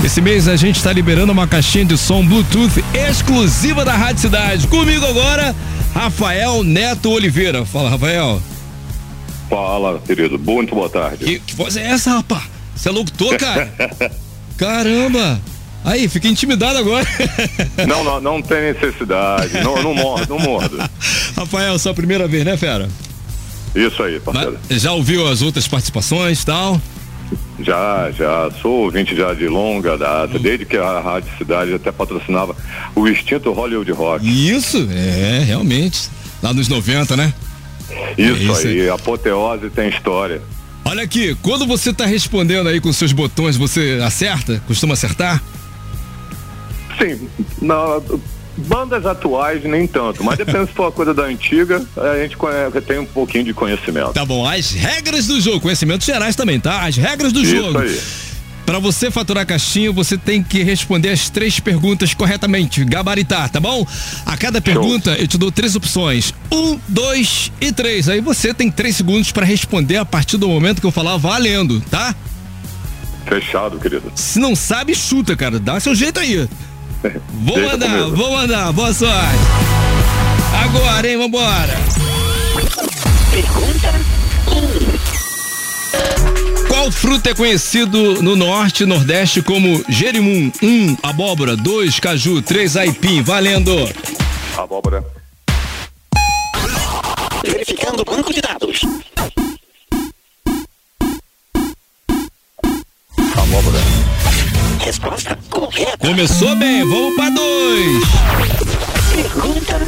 Esse 0.06 0.22
mês 0.22 0.48
a 0.48 0.56
gente 0.56 0.78
está 0.78 0.94
liberando 0.94 1.34
uma 1.34 1.46
caixinha 1.46 1.84
de 1.84 1.98
som 1.98 2.26
Bluetooth 2.26 2.82
exclusiva 2.94 3.84
da 3.84 3.94
Rádio 3.94 4.22
Cidade. 4.22 4.68
Comigo 4.68 5.06
agora, 5.06 5.54
Rafael 5.94 6.64
Neto 6.64 7.12
Oliveira. 7.12 7.66
Fala, 7.66 7.90
Rafael. 7.90 8.42
Fala, 9.50 10.00
querido. 10.00 10.40
Muito 10.40 10.74
boa 10.74 10.90
tarde. 10.90 11.26
Que, 11.26 11.40
que 11.40 11.56
voz 11.56 11.76
é 11.76 11.88
essa, 11.88 12.12
rapaz? 12.12 12.44
Você 12.74 12.88
é 12.88 12.92
locutor, 12.94 13.38
cara? 13.38 13.70
Caramba! 14.56 15.42
Aí, 15.88 16.10
fica 16.10 16.28
intimidado 16.28 16.78
agora. 16.78 17.08
Não, 17.88 18.04
não, 18.04 18.20
não 18.20 18.42
tem 18.42 18.74
necessidade. 18.74 19.54
Não, 19.64 19.82
não 19.82 19.94
mordo, 19.94 20.28
não 20.28 20.40
mordo. 20.40 20.78
Rafael, 21.34 21.80
sua 21.80 21.94
primeira 21.94 22.28
vez, 22.28 22.44
né, 22.44 22.58
fera? 22.58 22.90
Isso 23.74 24.04
aí, 24.04 24.20
parceiro. 24.20 24.60
Já 24.70 24.92
ouviu 24.92 25.26
as 25.26 25.42
outras 25.42 25.66
participações 25.66 26.42
e 26.42 26.46
tal? 26.46 26.82
Já, 27.62 28.12
já. 28.12 28.52
Sou 28.62 28.84
ouvinte 28.84 29.16
já 29.16 29.34
de 29.34 29.48
longa 29.48 29.98
data, 29.98 30.38
desde 30.38 30.66
que 30.66 30.76
a 30.76 31.00
Rádio 31.00 31.30
Cidade 31.38 31.74
até 31.74 31.90
patrocinava 31.90 32.54
o 32.94 33.08
extinto 33.08 33.54
Hollywood 33.54 33.92
Rock. 33.94 34.26
Isso, 34.28 34.86
é, 34.92 35.44
realmente. 35.46 36.10
Lá 36.44 36.54
nos 36.54 36.68
90, 36.68 37.16
né? 37.16 37.34
Isso, 38.18 38.34
É 38.34 38.44
isso 38.44 38.68
aí, 38.68 38.90
apoteose 38.90 39.70
tem 39.70 39.88
história. 39.88 40.42
Olha 40.84 41.04
aqui, 41.04 41.34
quando 41.42 41.66
você 41.66 41.94
tá 41.94 42.06
respondendo 42.06 42.68
aí 42.68 42.82
com 42.82 42.92
seus 42.92 43.14
botões, 43.14 43.56
você 43.56 44.02
acerta? 44.04 44.62
Costuma 44.68 44.94
acertar? 44.94 45.42
Sim, 47.00 47.30
na, 47.62 48.02
bandas 48.58 49.06
atuais 49.06 49.64
nem 49.64 49.86
tanto, 49.86 50.24
mas 50.24 50.38
depende 50.38 50.68
se 50.68 50.74
for 50.74 50.86
uma 50.86 50.92
coisa 50.92 51.14
da 51.14 51.24
antiga, 51.24 51.86
a 51.96 52.18
gente 52.22 52.36
conhece, 52.36 52.82
tem 52.82 53.00
um 53.00 53.06
pouquinho 53.06 53.44
de 53.44 53.54
conhecimento. 53.54 54.14
Tá 54.14 54.26
bom, 54.26 54.48
as 54.48 54.72
regras 54.72 55.28
do 55.28 55.40
jogo, 55.40 55.62
conhecimentos 55.62 56.06
gerais 56.06 56.36
também, 56.36 56.60
tá? 56.60 56.82
As 56.86 56.96
regras 56.98 57.32
do 57.32 57.42
Isso 57.42 57.56
jogo. 57.56 57.80
aí. 57.80 58.00
Pra 58.66 58.80
você 58.80 59.10
faturar 59.10 59.46
caixinha, 59.46 59.94
você 59.94 60.18
tem 60.18 60.44
que 60.44 60.62
responder 60.62 61.08
as 61.10 61.30
três 61.30 61.58
perguntas 61.58 62.14
corretamente, 62.14 62.84
gabaritar, 62.84 63.50
tá 63.50 63.62
bom? 63.62 63.88
A 64.26 64.36
cada 64.36 64.60
pergunta 64.60 65.12
eu 65.18 65.26
te 65.26 65.38
dou 65.38 65.50
três 65.50 65.74
opções: 65.74 66.34
um, 66.52 66.78
dois 66.86 67.50
e 67.62 67.72
três. 67.72 68.10
Aí 68.10 68.20
você 68.20 68.54
tem 68.54 68.70
três 68.70 68.98
segundos 68.98 69.32
pra 69.32 69.46
responder 69.46 69.96
a 69.96 70.04
partir 70.04 70.36
do 70.36 70.50
momento 70.50 70.82
que 70.82 70.86
eu 70.86 70.92
falar 70.92 71.16
valendo, 71.16 71.80
tá? 71.90 72.14
Fechado, 73.26 73.80
querido. 73.80 74.12
Se 74.16 74.38
não 74.38 74.54
sabe, 74.54 74.94
chuta, 74.94 75.34
cara. 75.34 75.60
Dá 75.60 75.80
seu 75.80 75.96
jeito 75.96 76.20
aí. 76.20 76.50
Vou 77.04 77.56
Deixa 77.56 77.72
mandar, 77.72 77.90
comigo. 78.00 78.16
vou 78.16 78.32
mandar. 78.32 78.74
Boa 78.74 78.94
sorte. 78.94 79.38
Agora, 80.64 81.08
hein? 81.08 81.18
Vambora. 81.18 81.78
Pergunta 83.32 83.94
Qual 86.68 86.92
fruta 86.92 87.30
é 87.30 87.36
conhecido 87.36 88.22
no 88.24 88.36
norte 88.36 88.84
e 88.84 88.86
nordeste 88.86 89.42
como 89.42 89.84
jerimum? 89.90 90.52
1. 90.62 90.68
Um, 90.68 90.98
abóbora. 91.04 91.56
2. 91.56 92.00
Caju. 92.00 92.42
3. 92.42 92.78
Aipim. 92.78 93.22
Valendo. 93.22 93.72
Abóbora. 94.58 95.04
verificando 97.44 98.02
o 98.02 98.06
banco 98.06 98.34
de 98.34 98.42
dados. 98.42 98.82
Resposta 104.88 105.38
correta. 105.50 105.98
Começou 105.98 106.56
bem. 106.56 106.88
Vamos 106.88 107.14
pra 107.16 107.30
2. 107.30 108.04
Pergunta 109.14 109.82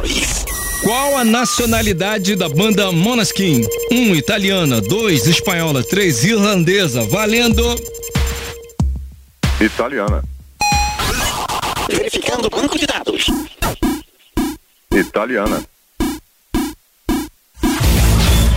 2. 0.00 0.44
Qual 0.82 1.18
a 1.18 1.24
nacionalidade 1.24 2.34
da 2.34 2.48
banda 2.48 2.90
Monaskin? 2.90 3.68
1. 3.92 3.94
Um, 3.94 4.14
italiana. 4.14 4.80
2. 4.80 5.26
Espanhola. 5.26 5.84
3. 5.84 6.24
Irlandesa. 6.24 7.04
Valendo. 7.04 7.62
Italiana. 9.60 10.24
Verificando 11.86 12.46
o 12.46 12.50
banco 12.50 12.78
de 12.78 12.86
dados. 12.86 13.26
Italiana. 14.94 15.62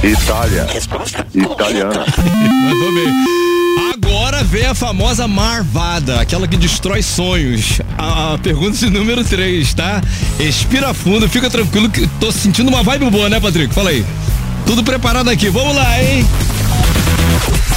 Itália. 0.01 0.63
Resposta 0.67 1.27
Italiana. 1.35 2.05
Mandou 2.63 2.93
bem. 2.93 3.48
Agora 4.09 4.43
vem 4.43 4.65
a 4.65 4.73
famosa 4.73 5.27
marvada, 5.27 6.19
aquela 6.19 6.47
que 6.47 6.57
destrói 6.57 7.03
sonhos. 7.03 7.79
A, 7.95 8.33
a 8.33 8.37
pergunta 8.39 8.75
de 8.75 8.89
número 8.89 9.23
3, 9.23 9.71
tá? 9.75 10.01
Expira 10.39 10.95
fundo, 10.95 11.29
fica 11.29 11.47
tranquilo 11.47 11.91
que 11.91 12.07
tô 12.19 12.31
sentindo 12.31 12.69
uma 12.69 12.81
vibe 12.81 13.07
boa, 13.11 13.29
né, 13.29 13.39
Patrick? 13.39 13.71
Fala 13.71 13.91
aí. 13.91 14.03
Tudo 14.65 14.83
preparado 14.83 15.29
aqui, 15.29 15.47
vamos 15.49 15.75
lá, 15.75 16.01
hein? 16.03 16.25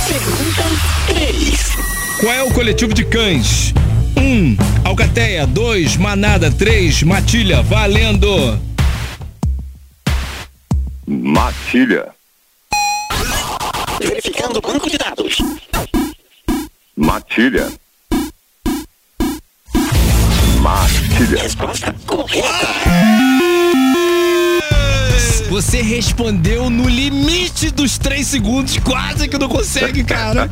Pergunta 0.09 0.65
3. 1.09 1.77
Qual 2.19 2.33
é 2.33 2.43
o 2.43 2.51
coletivo 2.51 2.95
de 2.95 3.05
cães? 3.05 3.75
1. 4.17 4.23
Um, 4.23 4.57
Alcateia. 4.85 5.47
2. 5.47 5.99
Manada. 5.99 6.51
3. 6.51 7.03
Matilha. 7.03 7.61
Valendo. 7.63 8.59
Matilha. 11.07 12.07
Verificando 14.01 14.57
o 14.57 14.63
banco 14.63 14.89
de 14.89 14.97
dados. 14.97 15.37
Matilha. 17.03 17.69
Matilha. 20.61 21.43
Resposta 21.43 21.93
correta. 22.07 22.69
Você 25.51 25.83
respondeu 25.83 26.71
no 26.71 26.89
limite 26.89 27.71
dos 27.73 27.99
3 27.99 28.25
segundos, 28.25 28.79
quase 28.79 29.27
que 29.27 29.37
não 29.37 29.49
consegue, 29.49 30.03
cara. 30.05 30.49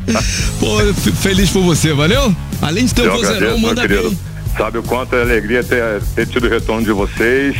Pô, 0.59 0.93
feliz 1.21 1.49
por 1.49 1.63
você, 1.63 1.93
valeu? 1.93 2.35
Além 2.61 2.85
de 2.85 2.93
ter 2.93 3.03
um 3.03 3.05
Eu 3.05 3.13
vozeirão, 3.17 3.57
manda 3.57 3.81
querido. 3.87 4.09
bem. 4.09 4.19
Sabe 4.57 4.77
o 4.77 4.83
quanto 4.83 5.15
é 5.15 5.21
alegria 5.21 5.63
ter, 5.63 6.01
ter 6.13 6.27
tido 6.27 6.47
o 6.47 6.49
retorno 6.49 6.83
de 6.85 6.91
vocês 6.91 7.55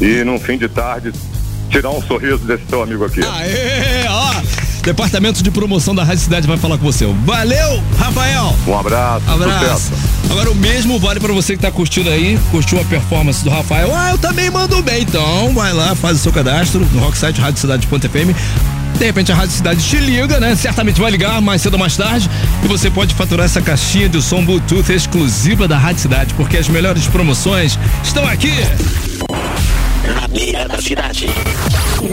e 0.00 0.24
num 0.24 0.40
fim 0.40 0.56
de 0.56 0.68
tarde 0.68 1.12
tirar 1.70 1.90
um 1.90 2.00
sorriso 2.00 2.38
desse 2.38 2.64
teu 2.64 2.82
amigo 2.82 3.04
aqui. 3.04 3.20
Aê, 3.22 4.06
ó. 4.08 4.65
Departamento 4.86 5.42
de 5.42 5.50
promoção 5.50 5.96
da 5.96 6.04
Rádio 6.04 6.22
Cidade 6.22 6.46
vai 6.46 6.56
falar 6.56 6.78
com 6.78 6.84
você. 6.84 7.04
Valeu, 7.24 7.82
Rafael. 7.98 8.56
Um 8.68 8.78
abraço, 8.78 9.28
Abraço. 9.28 9.86
sucesso. 9.86 9.92
Agora 10.30 10.48
o 10.48 10.54
mesmo 10.54 10.96
vale 11.00 11.18
pra 11.18 11.32
você 11.32 11.56
que 11.56 11.62
tá 11.62 11.72
curtindo 11.72 12.08
aí, 12.08 12.38
curtiu 12.52 12.80
a 12.80 12.84
performance 12.84 13.42
do 13.42 13.50
Rafael. 13.50 13.92
Ah, 13.92 14.10
eu 14.12 14.18
também 14.18 14.48
mando 14.48 14.80
bem. 14.84 15.02
Então, 15.02 15.52
vai 15.52 15.72
lá, 15.72 15.96
faz 15.96 16.18
o 16.18 16.20
seu 16.20 16.30
cadastro 16.30 16.86
no 16.92 17.00
Rocksite 17.00 17.40
Radiocidade.fm. 17.40 18.32
De 18.96 19.04
repente 19.04 19.32
a 19.32 19.34
Rádio 19.34 19.56
Cidade 19.56 19.82
te 19.82 19.96
liga, 19.96 20.38
né? 20.38 20.54
Certamente 20.54 21.00
vai 21.00 21.10
ligar 21.10 21.40
mais 21.42 21.62
cedo 21.62 21.74
ou 21.74 21.80
mais 21.80 21.96
tarde. 21.96 22.30
E 22.62 22.68
você 22.68 22.88
pode 22.88 23.12
faturar 23.12 23.44
essa 23.44 23.60
caixinha 23.60 24.08
de 24.08 24.22
som 24.22 24.44
Bluetooth 24.44 24.92
exclusiva 24.92 25.66
da 25.66 25.76
Rádio 25.76 26.02
Cidade, 26.02 26.32
porque 26.34 26.56
as 26.56 26.68
melhores 26.68 27.08
promoções 27.08 27.76
estão 28.04 28.24
aqui. 28.24 28.52
Na 30.06 30.28
beira 30.28 30.68
da 30.68 30.80
cidade. 30.80 31.26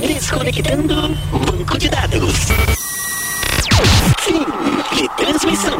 Desconectando 0.08 1.16
banco 1.32 1.78
de 1.78 1.90
dados. 1.90 2.36
Fim 4.22 4.46
de 4.96 5.08
transmissão. 5.18 5.78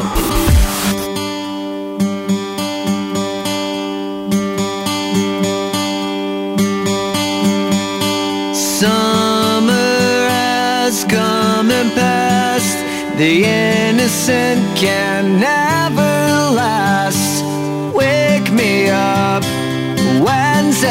Summer 8.54 10.30
has 10.30 11.06
come 11.06 11.72
and 11.72 11.92
passed. 11.96 12.78
The 13.18 13.46
innocent 13.46 14.78
can 14.78 15.40
never 15.40 15.73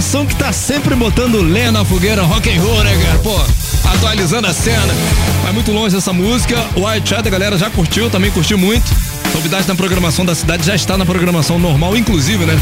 Geração 0.00 0.24
que 0.24 0.34
tá 0.34 0.50
sempre 0.50 0.94
botando 0.94 1.42
lenha 1.42 1.70
na 1.70 1.84
fogueira 1.84 2.22
rock 2.22 2.48
and 2.48 2.58
roll, 2.62 2.82
né, 2.82 2.98
cara? 3.04 3.18
Pô, 3.18 3.38
atualizando 3.84 4.46
a 4.46 4.54
cena. 4.54 4.94
Vai 5.42 5.52
muito 5.52 5.70
longe 5.72 5.94
essa 5.94 6.10
música. 6.10 6.56
O 6.74 6.86
White 6.86 7.10
Chat, 7.10 7.26
a 7.26 7.30
galera 7.30 7.58
já 7.58 7.68
curtiu, 7.68 8.08
também 8.08 8.30
curtiu 8.30 8.56
muito. 8.56 8.90
Novidade 9.34 9.68
na 9.68 9.74
programação 9.74 10.24
da 10.24 10.34
cidade 10.34 10.64
já 10.64 10.74
está 10.74 10.96
na 10.96 11.04
programação 11.04 11.58
normal, 11.58 11.94
inclusive, 11.98 12.46
né? 12.46 12.58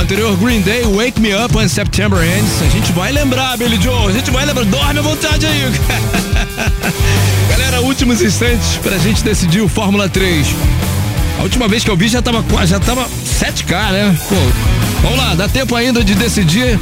Anterior 0.00 0.36
Green 0.36 0.62
Day, 0.62 0.82
Wake 0.82 1.20
Me 1.20 1.32
Up 1.32 1.56
When 1.56 1.68
September 1.68 2.20
Ends. 2.24 2.60
A 2.60 2.68
gente 2.70 2.90
vai 2.90 3.12
lembrar, 3.12 3.56
Billy 3.56 3.80
Joe. 3.80 4.08
A 4.08 4.12
gente 4.12 4.32
vai 4.32 4.44
lembrar. 4.44 4.64
Dorme 4.64 4.98
à 4.98 5.02
vontade 5.02 5.46
aí. 5.46 5.70
Galera, 7.50 7.82
últimos 7.82 8.20
instantes 8.20 8.78
pra 8.82 8.98
gente 8.98 9.22
decidir 9.22 9.60
o 9.60 9.68
Fórmula 9.68 10.08
3. 10.08 10.44
A 11.38 11.42
última 11.44 11.68
vez 11.68 11.84
que 11.84 11.90
eu 11.90 11.96
vi 11.96 12.08
já 12.08 12.20
tava, 12.20 12.44
já 12.66 12.80
tava 12.80 13.08
7K, 13.24 13.92
né? 13.92 14.18
Pô, 14.28 14.79
vamos 15.02 15.18
lá, 15.18 15.34
dá 15.34 15.48
tempo 15.48 15.74
ainda 15.74 16.02
de 16.04 16.14
decidir 16.14 16.78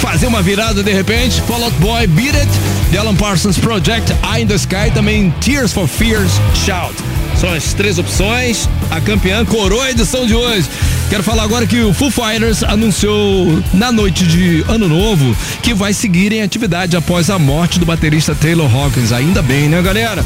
fazer 0.00 0.26
uma 0.26 0.42
virada 0.42 0.82
de 0.82 0.92
repente. 0.92 1.40
Fall 1.42 1.62
Out 1.62 1.76
Boy, 1.78 2.06
Beat 2.06 2.34
It, 2.34 2.50
The 2.90 2.98
Alan 2.98 3.14
Parsons 3.14 3.58
Project, 3.58 4.12
Eye 4.22 4.42
in 4.42 4.46
the 4.46 4.54
Sky, 4.54 4.90
também 4.92 5.30
Tears 5.40 5.72
for 5.72 5.86
Fears, 5.86 6.32
Shout. 6.54 6.94
São 7.36 7.52
as 7.52 7.72
três 7.72 7.98
opções. 7.98 8.68
A 8.90 9.00
campeã 9.00 9.44
coroa 9.44 9.84
a 9.84 9.90
edição 9.90 10.26
de 10.26 10.34
hoje. 10.34 10.68
Quero 11.08 11.22
falar 11.22 11.44
agora 11.44 11.66
que 11.66 11.80
o 11.80 11.92
Foo 11.94 12.10
Fighters 12.10 12.62
anunciou 12.62 13.62
na 13.72 13.90
noite 13.90 14.26
de 14.26 14.64
Ano 14.68 14.88
Novo 14.88 15.34
que 15.62 15.72
vai 15.72 15.94
seguir 15.94 16.32
em 16.32 16.42
atividade 16.42 16.96
após 16.96 17.30
a 17.30 17.38
morte 17.38 17.78
do 17.78 17.86
baterista 17.86 18.34
Taylor 18.34 18.70
Hawkins. 18.74 19.10
Ainda 19.10 19.40
bem, 19.42 19.68
né, 19.68 19.80
galera? 19.80 20.24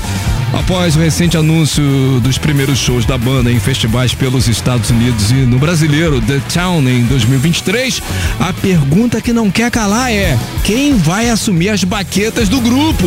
Após 0.58 0.96
o 0.96 1.00
recente 1.00 1.36
anúncio 1.36 1.82
dos 2.20 2.38
primeiros 2.38 2.78
shows 2.78 3.04
da 3.04 3.18
banda 3.18 3.50
em 3.50 3.58
festivais 3.58 4.14
pelos 4.14 4.48
Estados 4.48 4.90
Unidos 4.90 5.30
e 5.30 5.34
no 5.34 5.58
brasileiro 5.58 6.20
The 6.20 6.40
Town 6.52 6.88
em 6.88 7.04
2023, 7.04 8.00
a 8.38 8.52
pergunta 8.52 9.20
que 9.20 9.32
não 9.32 9.50
quer 9.50 9.70
calar 9.70 10.12
é: 10.12 10.38
quem 10.62 10.96
vai 10.96 11.28
assumir 11.28 11.70
as 11.70 11.82
baquetas 11.82 12.48
do 12.48 12.60
grupo? 12.60 13.06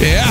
É, 0.00 0.22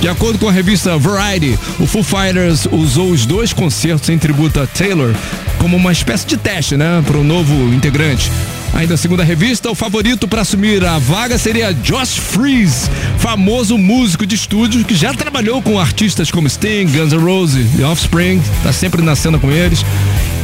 de 0.00 0.08
acordo 0.08 0.38
com 0.38 0.48
a 0.48 0.52
revista 0.52 0.96
Variety, 0.98 1.58
o 1.80 1.86
Foo 1.86 2.02
Fighters 2.02 2.66
usou 2.70 3.10
os 3.10 3.26
dois 3.26 3.52
concertos 3.52 4.08
em 4.08 4.18
tributo 4.18 4.60
a 4.60 4.66
Taylor 4.66 5.14
como 5.58 5.78
uma 5.78 5.92
espécie 5.92 6.26
de 6.26 6.36
teste, 6.36 6.76
né, 6.76 7.02
para 7.06 7.16
o 7.16 7.24
novo 7.24 7.72
integrante. 7.72 8.30
Ainda 8.74 8.96
segundo 8.96 9.20
a 9.20 9.24
revista, 9.24 9.70
o 9.70 9.74
favorito 9.74 10.26
para 10.26 10.42
assumir 10.42 10.84
a 10.84 10.98
vaga 10.98 11.38
seria 11.38 11.72
Josh 11.72 12.16
Freeze, 12.16 12.90
famoso 13.18 13.78
músico 13.78 14.26
de 14.26 14.34
estúdio 14.34 14.84
que 14.84 14.96
já 14.96 15.14
trabalhou 15.14 15.62
com 15.62 15.78
artistas 15.78 16.28
como 16.30 16.50
Sting, 16.50 16.86
Guns 16.86 17.12
N' 17.12 17.18
Roses 17.18 17.78
e 17.78 17.82
Offspring, 17.82 18.42
tá 18.64 18.72
sempre 18.72 19.00
na 19.00 19.14
cena 19.14 19.38
com 19.38 19.50
eles. 19.50 19.84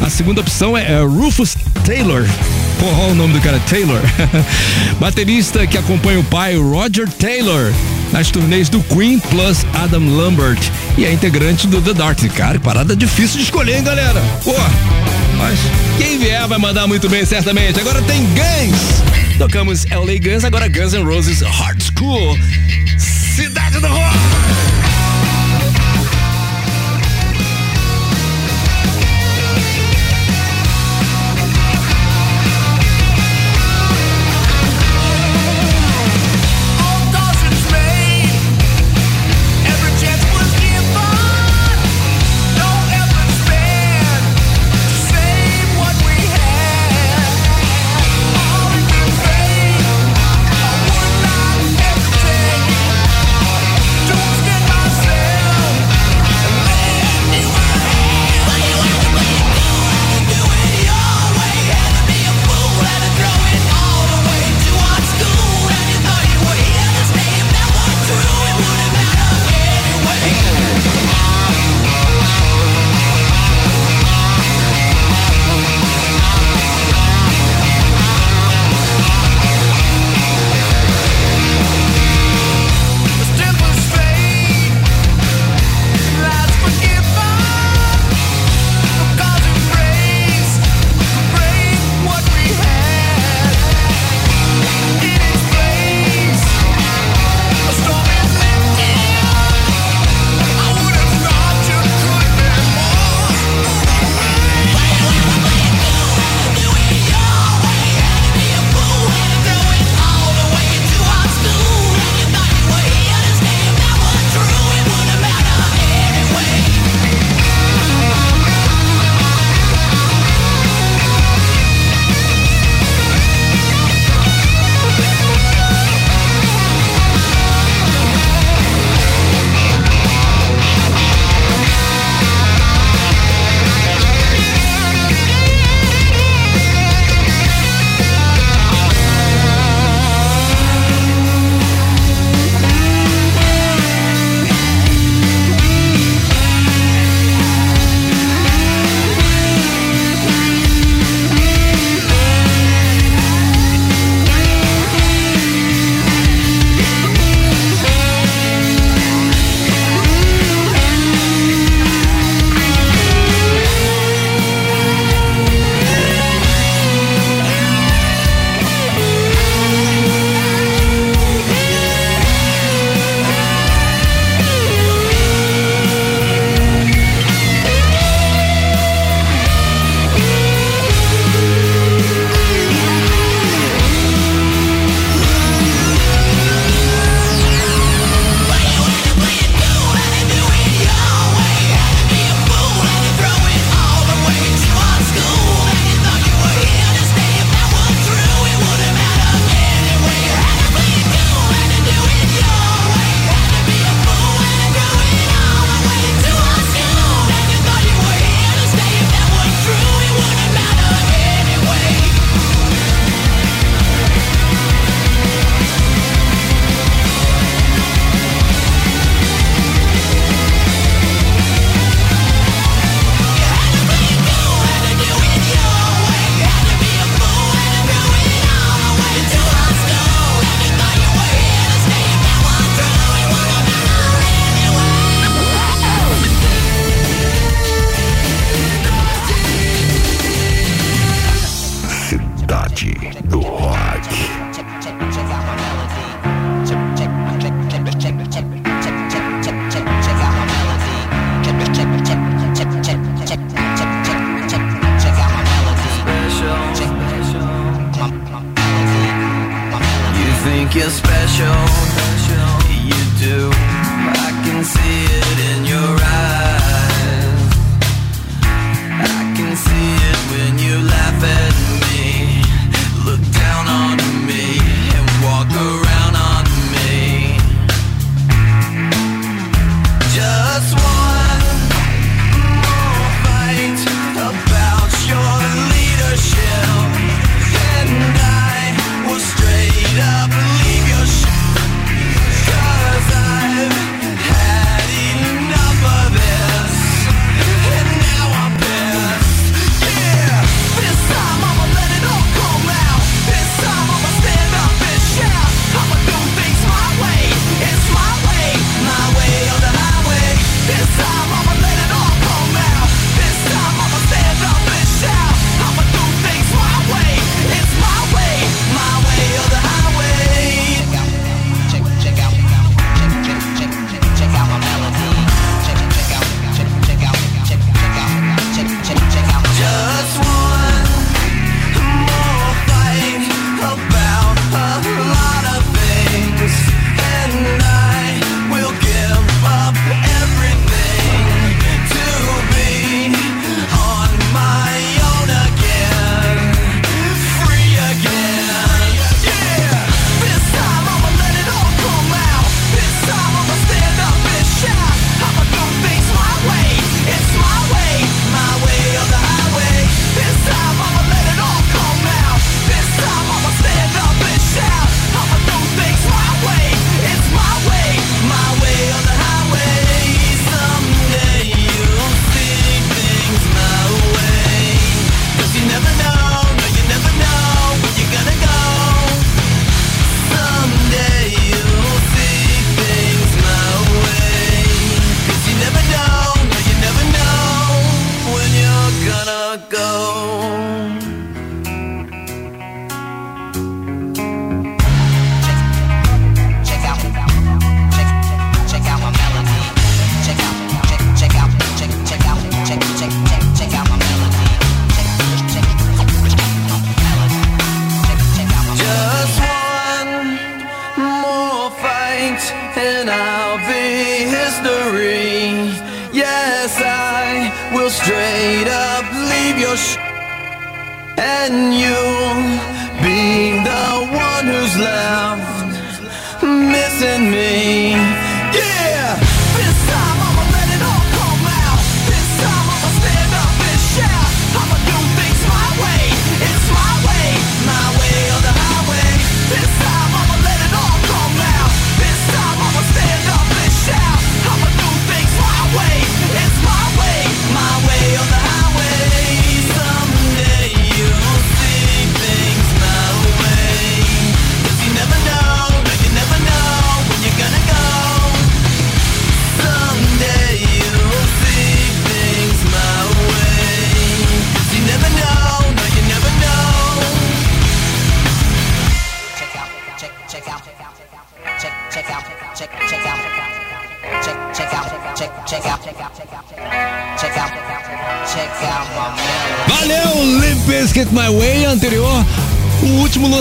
A 0.01 0.09
segunda 0.09 0.41
opção 0.41 0.79
é, 0.79 0.93
é 0.93 1.01
Rufus 1.01 1.57
Taylor. 1.85 2.25
Porra, 2.79 3.09
o 3.09 3.15
nome 3.15 3.35
do 3.35 3.41
cara, 3.41 3.61
Taylor. 3.69 4.01
Baterista 5.01 5.67
que 5.67 5.77
acompanha 5.77 6.21
o 6.21 6.25
pai, 6.25 6.57
Roger 6.57 7.09
Taylor, 7.11 7.73
nas 8.13 8.31
turnês 8.31 8.69
do 8.69 8.81
Queen 8.85 9.19
plus 9.19 9.67
Adam 9.75 10.09
Lambert 10.09 10.61
e 10.97 11.05
é 11.05 11.13
integrante 11.13 11.67
do 11.67 11.83
The 11.83 11.95
Dark. 11.95 12.21
Cara, 12.35 12.61
parada 12.61 12.95
difícil 12.95 13.39
de 13.39 13.43
escolher, 13.43 13.79
hein, 13.79 13.85
galera? 13.85 14.23
Pô, 14.45 14.55
mas 15.37 15.59
quem 15.99 16.19
vier 16.19 16.47
vai 16.47 16.59
mandar 16.59 16.87
muito 16.87 17.09
bem, 17.09 17.25
certamente. 17.25 17.81
Agora 17.81 18.01
tem 18.03 18.23
Guns. 18.27 19.39
Tocamos 19.39 19.87
LA 19.87 20.19
Guns, 20.23 20.45
agora 20.45 20.69
Guns 20.69 20.93
N' 20.93 21.05
Roses 21.05 21.41
Hard 21.41 21.83
School. 21.83 22.39
Cidade 22.99 23.79
do 23.81 23.87
Rock. 23.87 24.40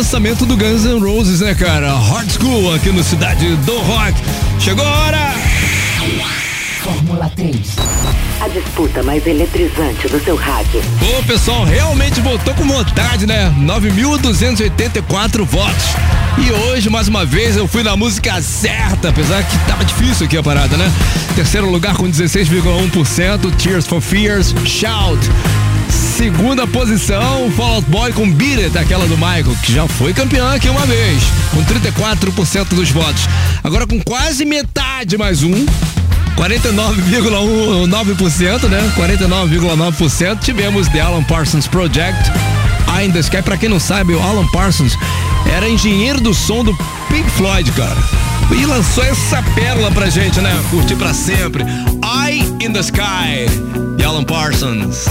lançamento 0.10 0.44
do 0.44 0.58
Guns 0.58 0.86
N' 0.86 1.00
Roses, 1.00 1.40
né, 1.40 1.54
cara? 1.54 1.94
Hard 1.94 2.32
School 2.32 2.74
aqui 2.74 2.90
no 2.90 3.04
Cidade 3.04 3.56
do 3.58 3.78
Rock. 3.78 4.16
Chegou 4.60 4.84
a 4.84 4.90
hora! 4.90 5.34
Fórmula 6.82 7.32
3 7.36 7.76
a 8.42 8.48
disputa 8.48 9.04
mais 9.04 9.28
eletrizante 9.28 10.08
do 10.08 10.20
seu 10.24 10.36
rádio. 10.36 10.82
Pô, 10.98 11.22
pessoal, 11.24 11.66
realmente 11.66 12.22
voltou 12.22 12.54
com 12.54 12.66
vontade, 12.66 13.28
né? 13.28 13.54
9.284 13.60 15.44
votos. 15.44 15.86
E 16.38 16.52
hoje, 16.52 16.90
mais 16.90 17.10
uma 17.10 17.26
vez, 17.26 17.58
eu 17.58 17.68
fui 17.68 17.84
na 17.84 17.98
música 17.98 18.42
certa, 18.42 19.10
apesar 19.10 19.44
que 19.44 19.58
tava 19.68 19.84
difícil 19.84 20.26
aqui 20.26 20.38
a 20.38 20.44
parada, 20.44 20.78
né? 20.78 20.90
Terceiro 21.36 21.70
lugar 21.70 21.98
com 21.98 22.10
16,1%, 22.10 23.56
Tears 23.58 23.86
for 23.86 24.00
Fears, 24.00 24.56
Shout 24.66 25.20
segunda 26.20 26.68
posição, 26.68 27.50
Fall 27.56 27.76
Out 27.76 27.90
Boy 27.90 28.12
com 28.12 28.30
Beat 28.30 28.60
It, 28.60 28.78
aquela 28.78 29.08
do 29.08 29.16
Michael, 29.16 29.56
que 29.64 29.72
já 29.72 29.88
foi 29.88 30.14
campeão 30.14 30.50
aqui 30.50 30.68
uma 30.68 30.86
vez, 30.86 31.24
com 31.50 31.64
34% 31.64 32.76
dos 32.76 32.92
votos. 32.92 33.24
Agora 33.64 33.88
com 33.88 34.02
quase 34.02 34.44
metade 34.44 35.18
mais 35.18 35.44
um, 35.44 35.66
49,9%, 36.36 38.68
né? 38.68 38.92
49,9% 38.98 40.40
tivemos 40.40 40.90
The 40.90 41.00
Alan 41.00 41.24
Parsons 41.24 41.68
Project. 41.68 42.30
In 43.02 43.12
the 43.12 43.20
Sky, 43.20 43.42
pra 43.42 43.56
quem 43.56 43.70
não 43.70 43.80
sabe, 43.80 44.14
o 44.14 44.22
Alan 44.22 44.46
Parsons 44.48 44.98
era 45.56 45.70
engenheiro 45.70 46.20
do 46.20 46.34
som 46.34 46.66
do 46.66 46.78
Pink 47.08 47.30
Floyd, 47.30 47.72
cara. 47.72 47.96
E 48.52 48.66
lançou 48.66 49.06
essa 49.06 49.42
pérola 49.56 49.90
pra 49.90 50.10
gente, 50.10 50.42
né? 50.42 50.54
Curtir 50.70 50.98
pra 50.98 51.14
sempre. 51.14 51.64
Eye 51.64 52.42
in 52.60 52.74
the 52.74 52.82
Sky, 52.82 53.46
de 53.96 54.04
Alan 54.04 54.26
Parsons. 54.26 55.06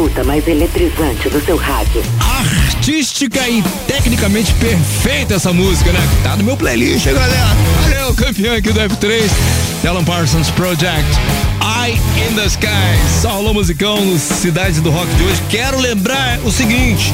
Disputa 0.00 0.24
mais 0.24 0.48
eletrizante 0.48 1.28
do 1.28 1.44
seu 1.44 1.58
rádio. 1.58 2.02
Artística 2.70 3.46
e 3.46 3.62
tecnicamente 3.86 4.54
perfeita 4.54 5.34
essa 5.34 5.52
música, 5.52 5.92
né? 5.92 6.00
Tá 6.22 6.36
no 6.36 6.44
meu 6.44 6.56
playlist, 6.56 7.04
galera. 7.04 7.54
Valeu, 7.82 8.14
campeão 8.14 8.54
aqui 8.54 8.72
do 8.72 8.80
F3. 8.80 9.30
Alan 9.86 10.04
Parsons 10.04 10.48
Project. 10.50 11.04
Eye 11.60 12.00
in 12.16 12.34
the 12.34 12.46
Sky. 12.46 12.66
Só 13.20 13.32
rolou 13.32 13.52
musicão 13.52 14.02
no 14.02 14.18
Cidade 14.18 14.80
do 14.80 14.90
Rock 14.90 15.14
de 15.16 15.22
hoje. 15.22 15.42
Quero 15.50 15.78
lembrar 15.78 16.38
o 16.44 16.50
seguinte: 16.50 17.12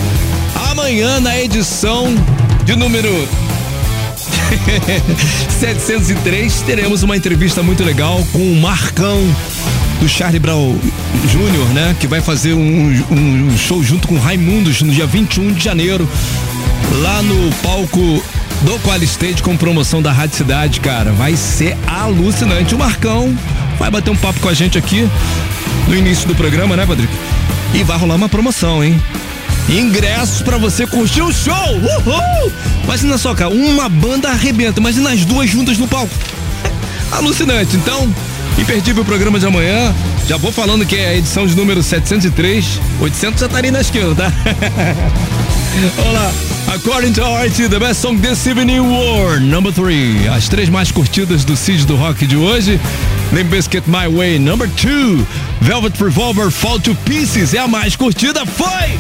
amanhã 0.71 1.19
na 1.19 1.37
edição 1.41 2.07
de 2.65 2.77
número 2.77 3.11
703 5.59 6.63
teremos 6.63 7.03
uma 7.03 7.17
entrevista 7.17 7.65
muito 7.65 7.83
legal 7.83 8.25
com 8.33 8.39
o 8.39 8.61
Marcão 8.61 9.19
do 10.01 10.09
Charlie 10.09 10.39
Brown 10.39 10.79
Jr., 11.27 11.75
né? 11.75 11.97
Que 11.99 12.07
vai 12.07 12.21
fazer 12.21 12.55
um, 12.55 13.05
um, 13.11 13.57
show 13.57 13.83
junto 13.83 14.09
com 14.09 14.19
Raimundos 14.19 14.83
no 14.83 14.93
dia 14.93 15.07
21 15.07 15.53
de 15.53 15.65
janeiro, 15.65 16.09
lá 17.01 17.23
no 17.23 17.53
palco 17.57 18.23
do 18.63 18.79
Qual 18.81 19.03
Stage 19.03 19.43
com 19.43 19.57
promoção 19.57 20.01
da 20.01 20.13
Rádio 20.13 20.37
Cidade, 20.37 20.81
cara. 20.81 21.13
Vai 21.13 21.37
ser 21.37 21.77
alucinante. 21.87 22.75
O 22.75 22.79
Marcão 22.79 23.37
vai 23.79 23.91
bater 23.91 24.11
um 24.11 24.17
papo 24.17 24.41
com 24.41 24.49
a 24.49 24.55
gente 24.55 24.79
aqui 24.79 25.09
no 25.89 25.97
início 25.97 26.27
do 26.27 26.35
programa, 26.35 26.77
né, 26.77 26.87
Patrick? 26.87 27.13
E 27.75 27.83
vai 27.83 27.99
rolar 27.99 28.15
uma 28.15 28.29
promoção, 28.29 28.83
hein? 28.83 29.01
Ingressos 29.69 30.43
para 30.43 30.59
você 30.59 30.87
curtir 30.87 31.23
o 31.23 31.33
show! 31.33 31.55
Uhul! 31.55 32.53
Imagina 32.85 33.19
só, 33.19 33.35
cara, 33.35 33.51
uma 33.51 33.89
banda 33.89 34.29
arrebenta, 34.29 34.79
imagina 34.79 35.11
as 35.11 35.25
duas 35.25 35.51
juntas 35.51 35.77
no 35.77 35.89
palco. 35.89 36.15
Alucinante. 37.11 37.77
Então, 37.77 38.13
Imperdível 38.59 39.03
o 39.03 39.07
programa 39.07 39.39
de 39.39 39.47
amanhã. 39.47 39.95
Já 40.27 40.37
vou 40.37 40.51
falando 40.51 40.85
que 40.87 40.97
é 40.97 41.09
a 41.09 41.15
edição 41.15 41.47
de 41.47 41.55
número 41.55 41.83
703. 41.83 42.81
800 43.01 43.41
já 43.41 43.49
tá 43.49 43.59
ali 43.59 43.71
na 43.71 43.81
esquerda, 43.81 44.15
tá? 44.15 44.33
Olá. 46.09 46.33
According 46.75 47.13
to 47.13 47.23
RT, 47.23 47.69
the 47.69 47.79
best 47.79 48.01
song 48.01 48.19
this 48.19 48.47
evening 48.47 48.81
war, 48.81 49.39
number 49.41 49.73
3. 49.73 50.27
As 50.29 50.49
três 50.49 50.69
mais 50.69 50.91
curtidas 50.91 51.45
do 51.45 51.57
Cid 51.57 51.87
do 51.87 51.97
Rock 51.97 52.27
de 52.27 52.37
hoje. 52.37 52.81
Limp 53.33 53.51
Biscuit 53.51 53.83
My 53.87 54.09
Way, 54.09 54.39
number 54.39 54.69
2. 54.69 55.25
Velvet 55.61 56.03
Revolver 56.03 56.51
Fall 56.51 56.81
to 56.81 56.95
Pieces 57.05 57.55
é 57.55 57.59
a 57.59 57.69
mais 57.69 57.95
curtida, 57.95 58.45
foi! 58.47 58.99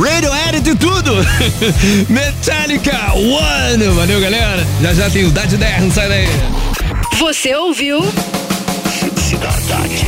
Radio 0.00 0.30
Edit 0.48 0.76
tudo! 0.76 1.16
Metallica 2.08 3.12
One! 3.14 3.84
Valeu, 3.96 4.20
galera! 4.20 4.66
Já 4.80 4.94
já 4.94 5.10
tem 5.10 5.24
o 5.24 5.30
10, 5.30 5.58
não 5.80 5.90
sai 5.90 6.08
daí! 6.08 6.59
Você 7.18 7.54
ouviu? 7.54 8.00
Cidadade. 9.16 10.06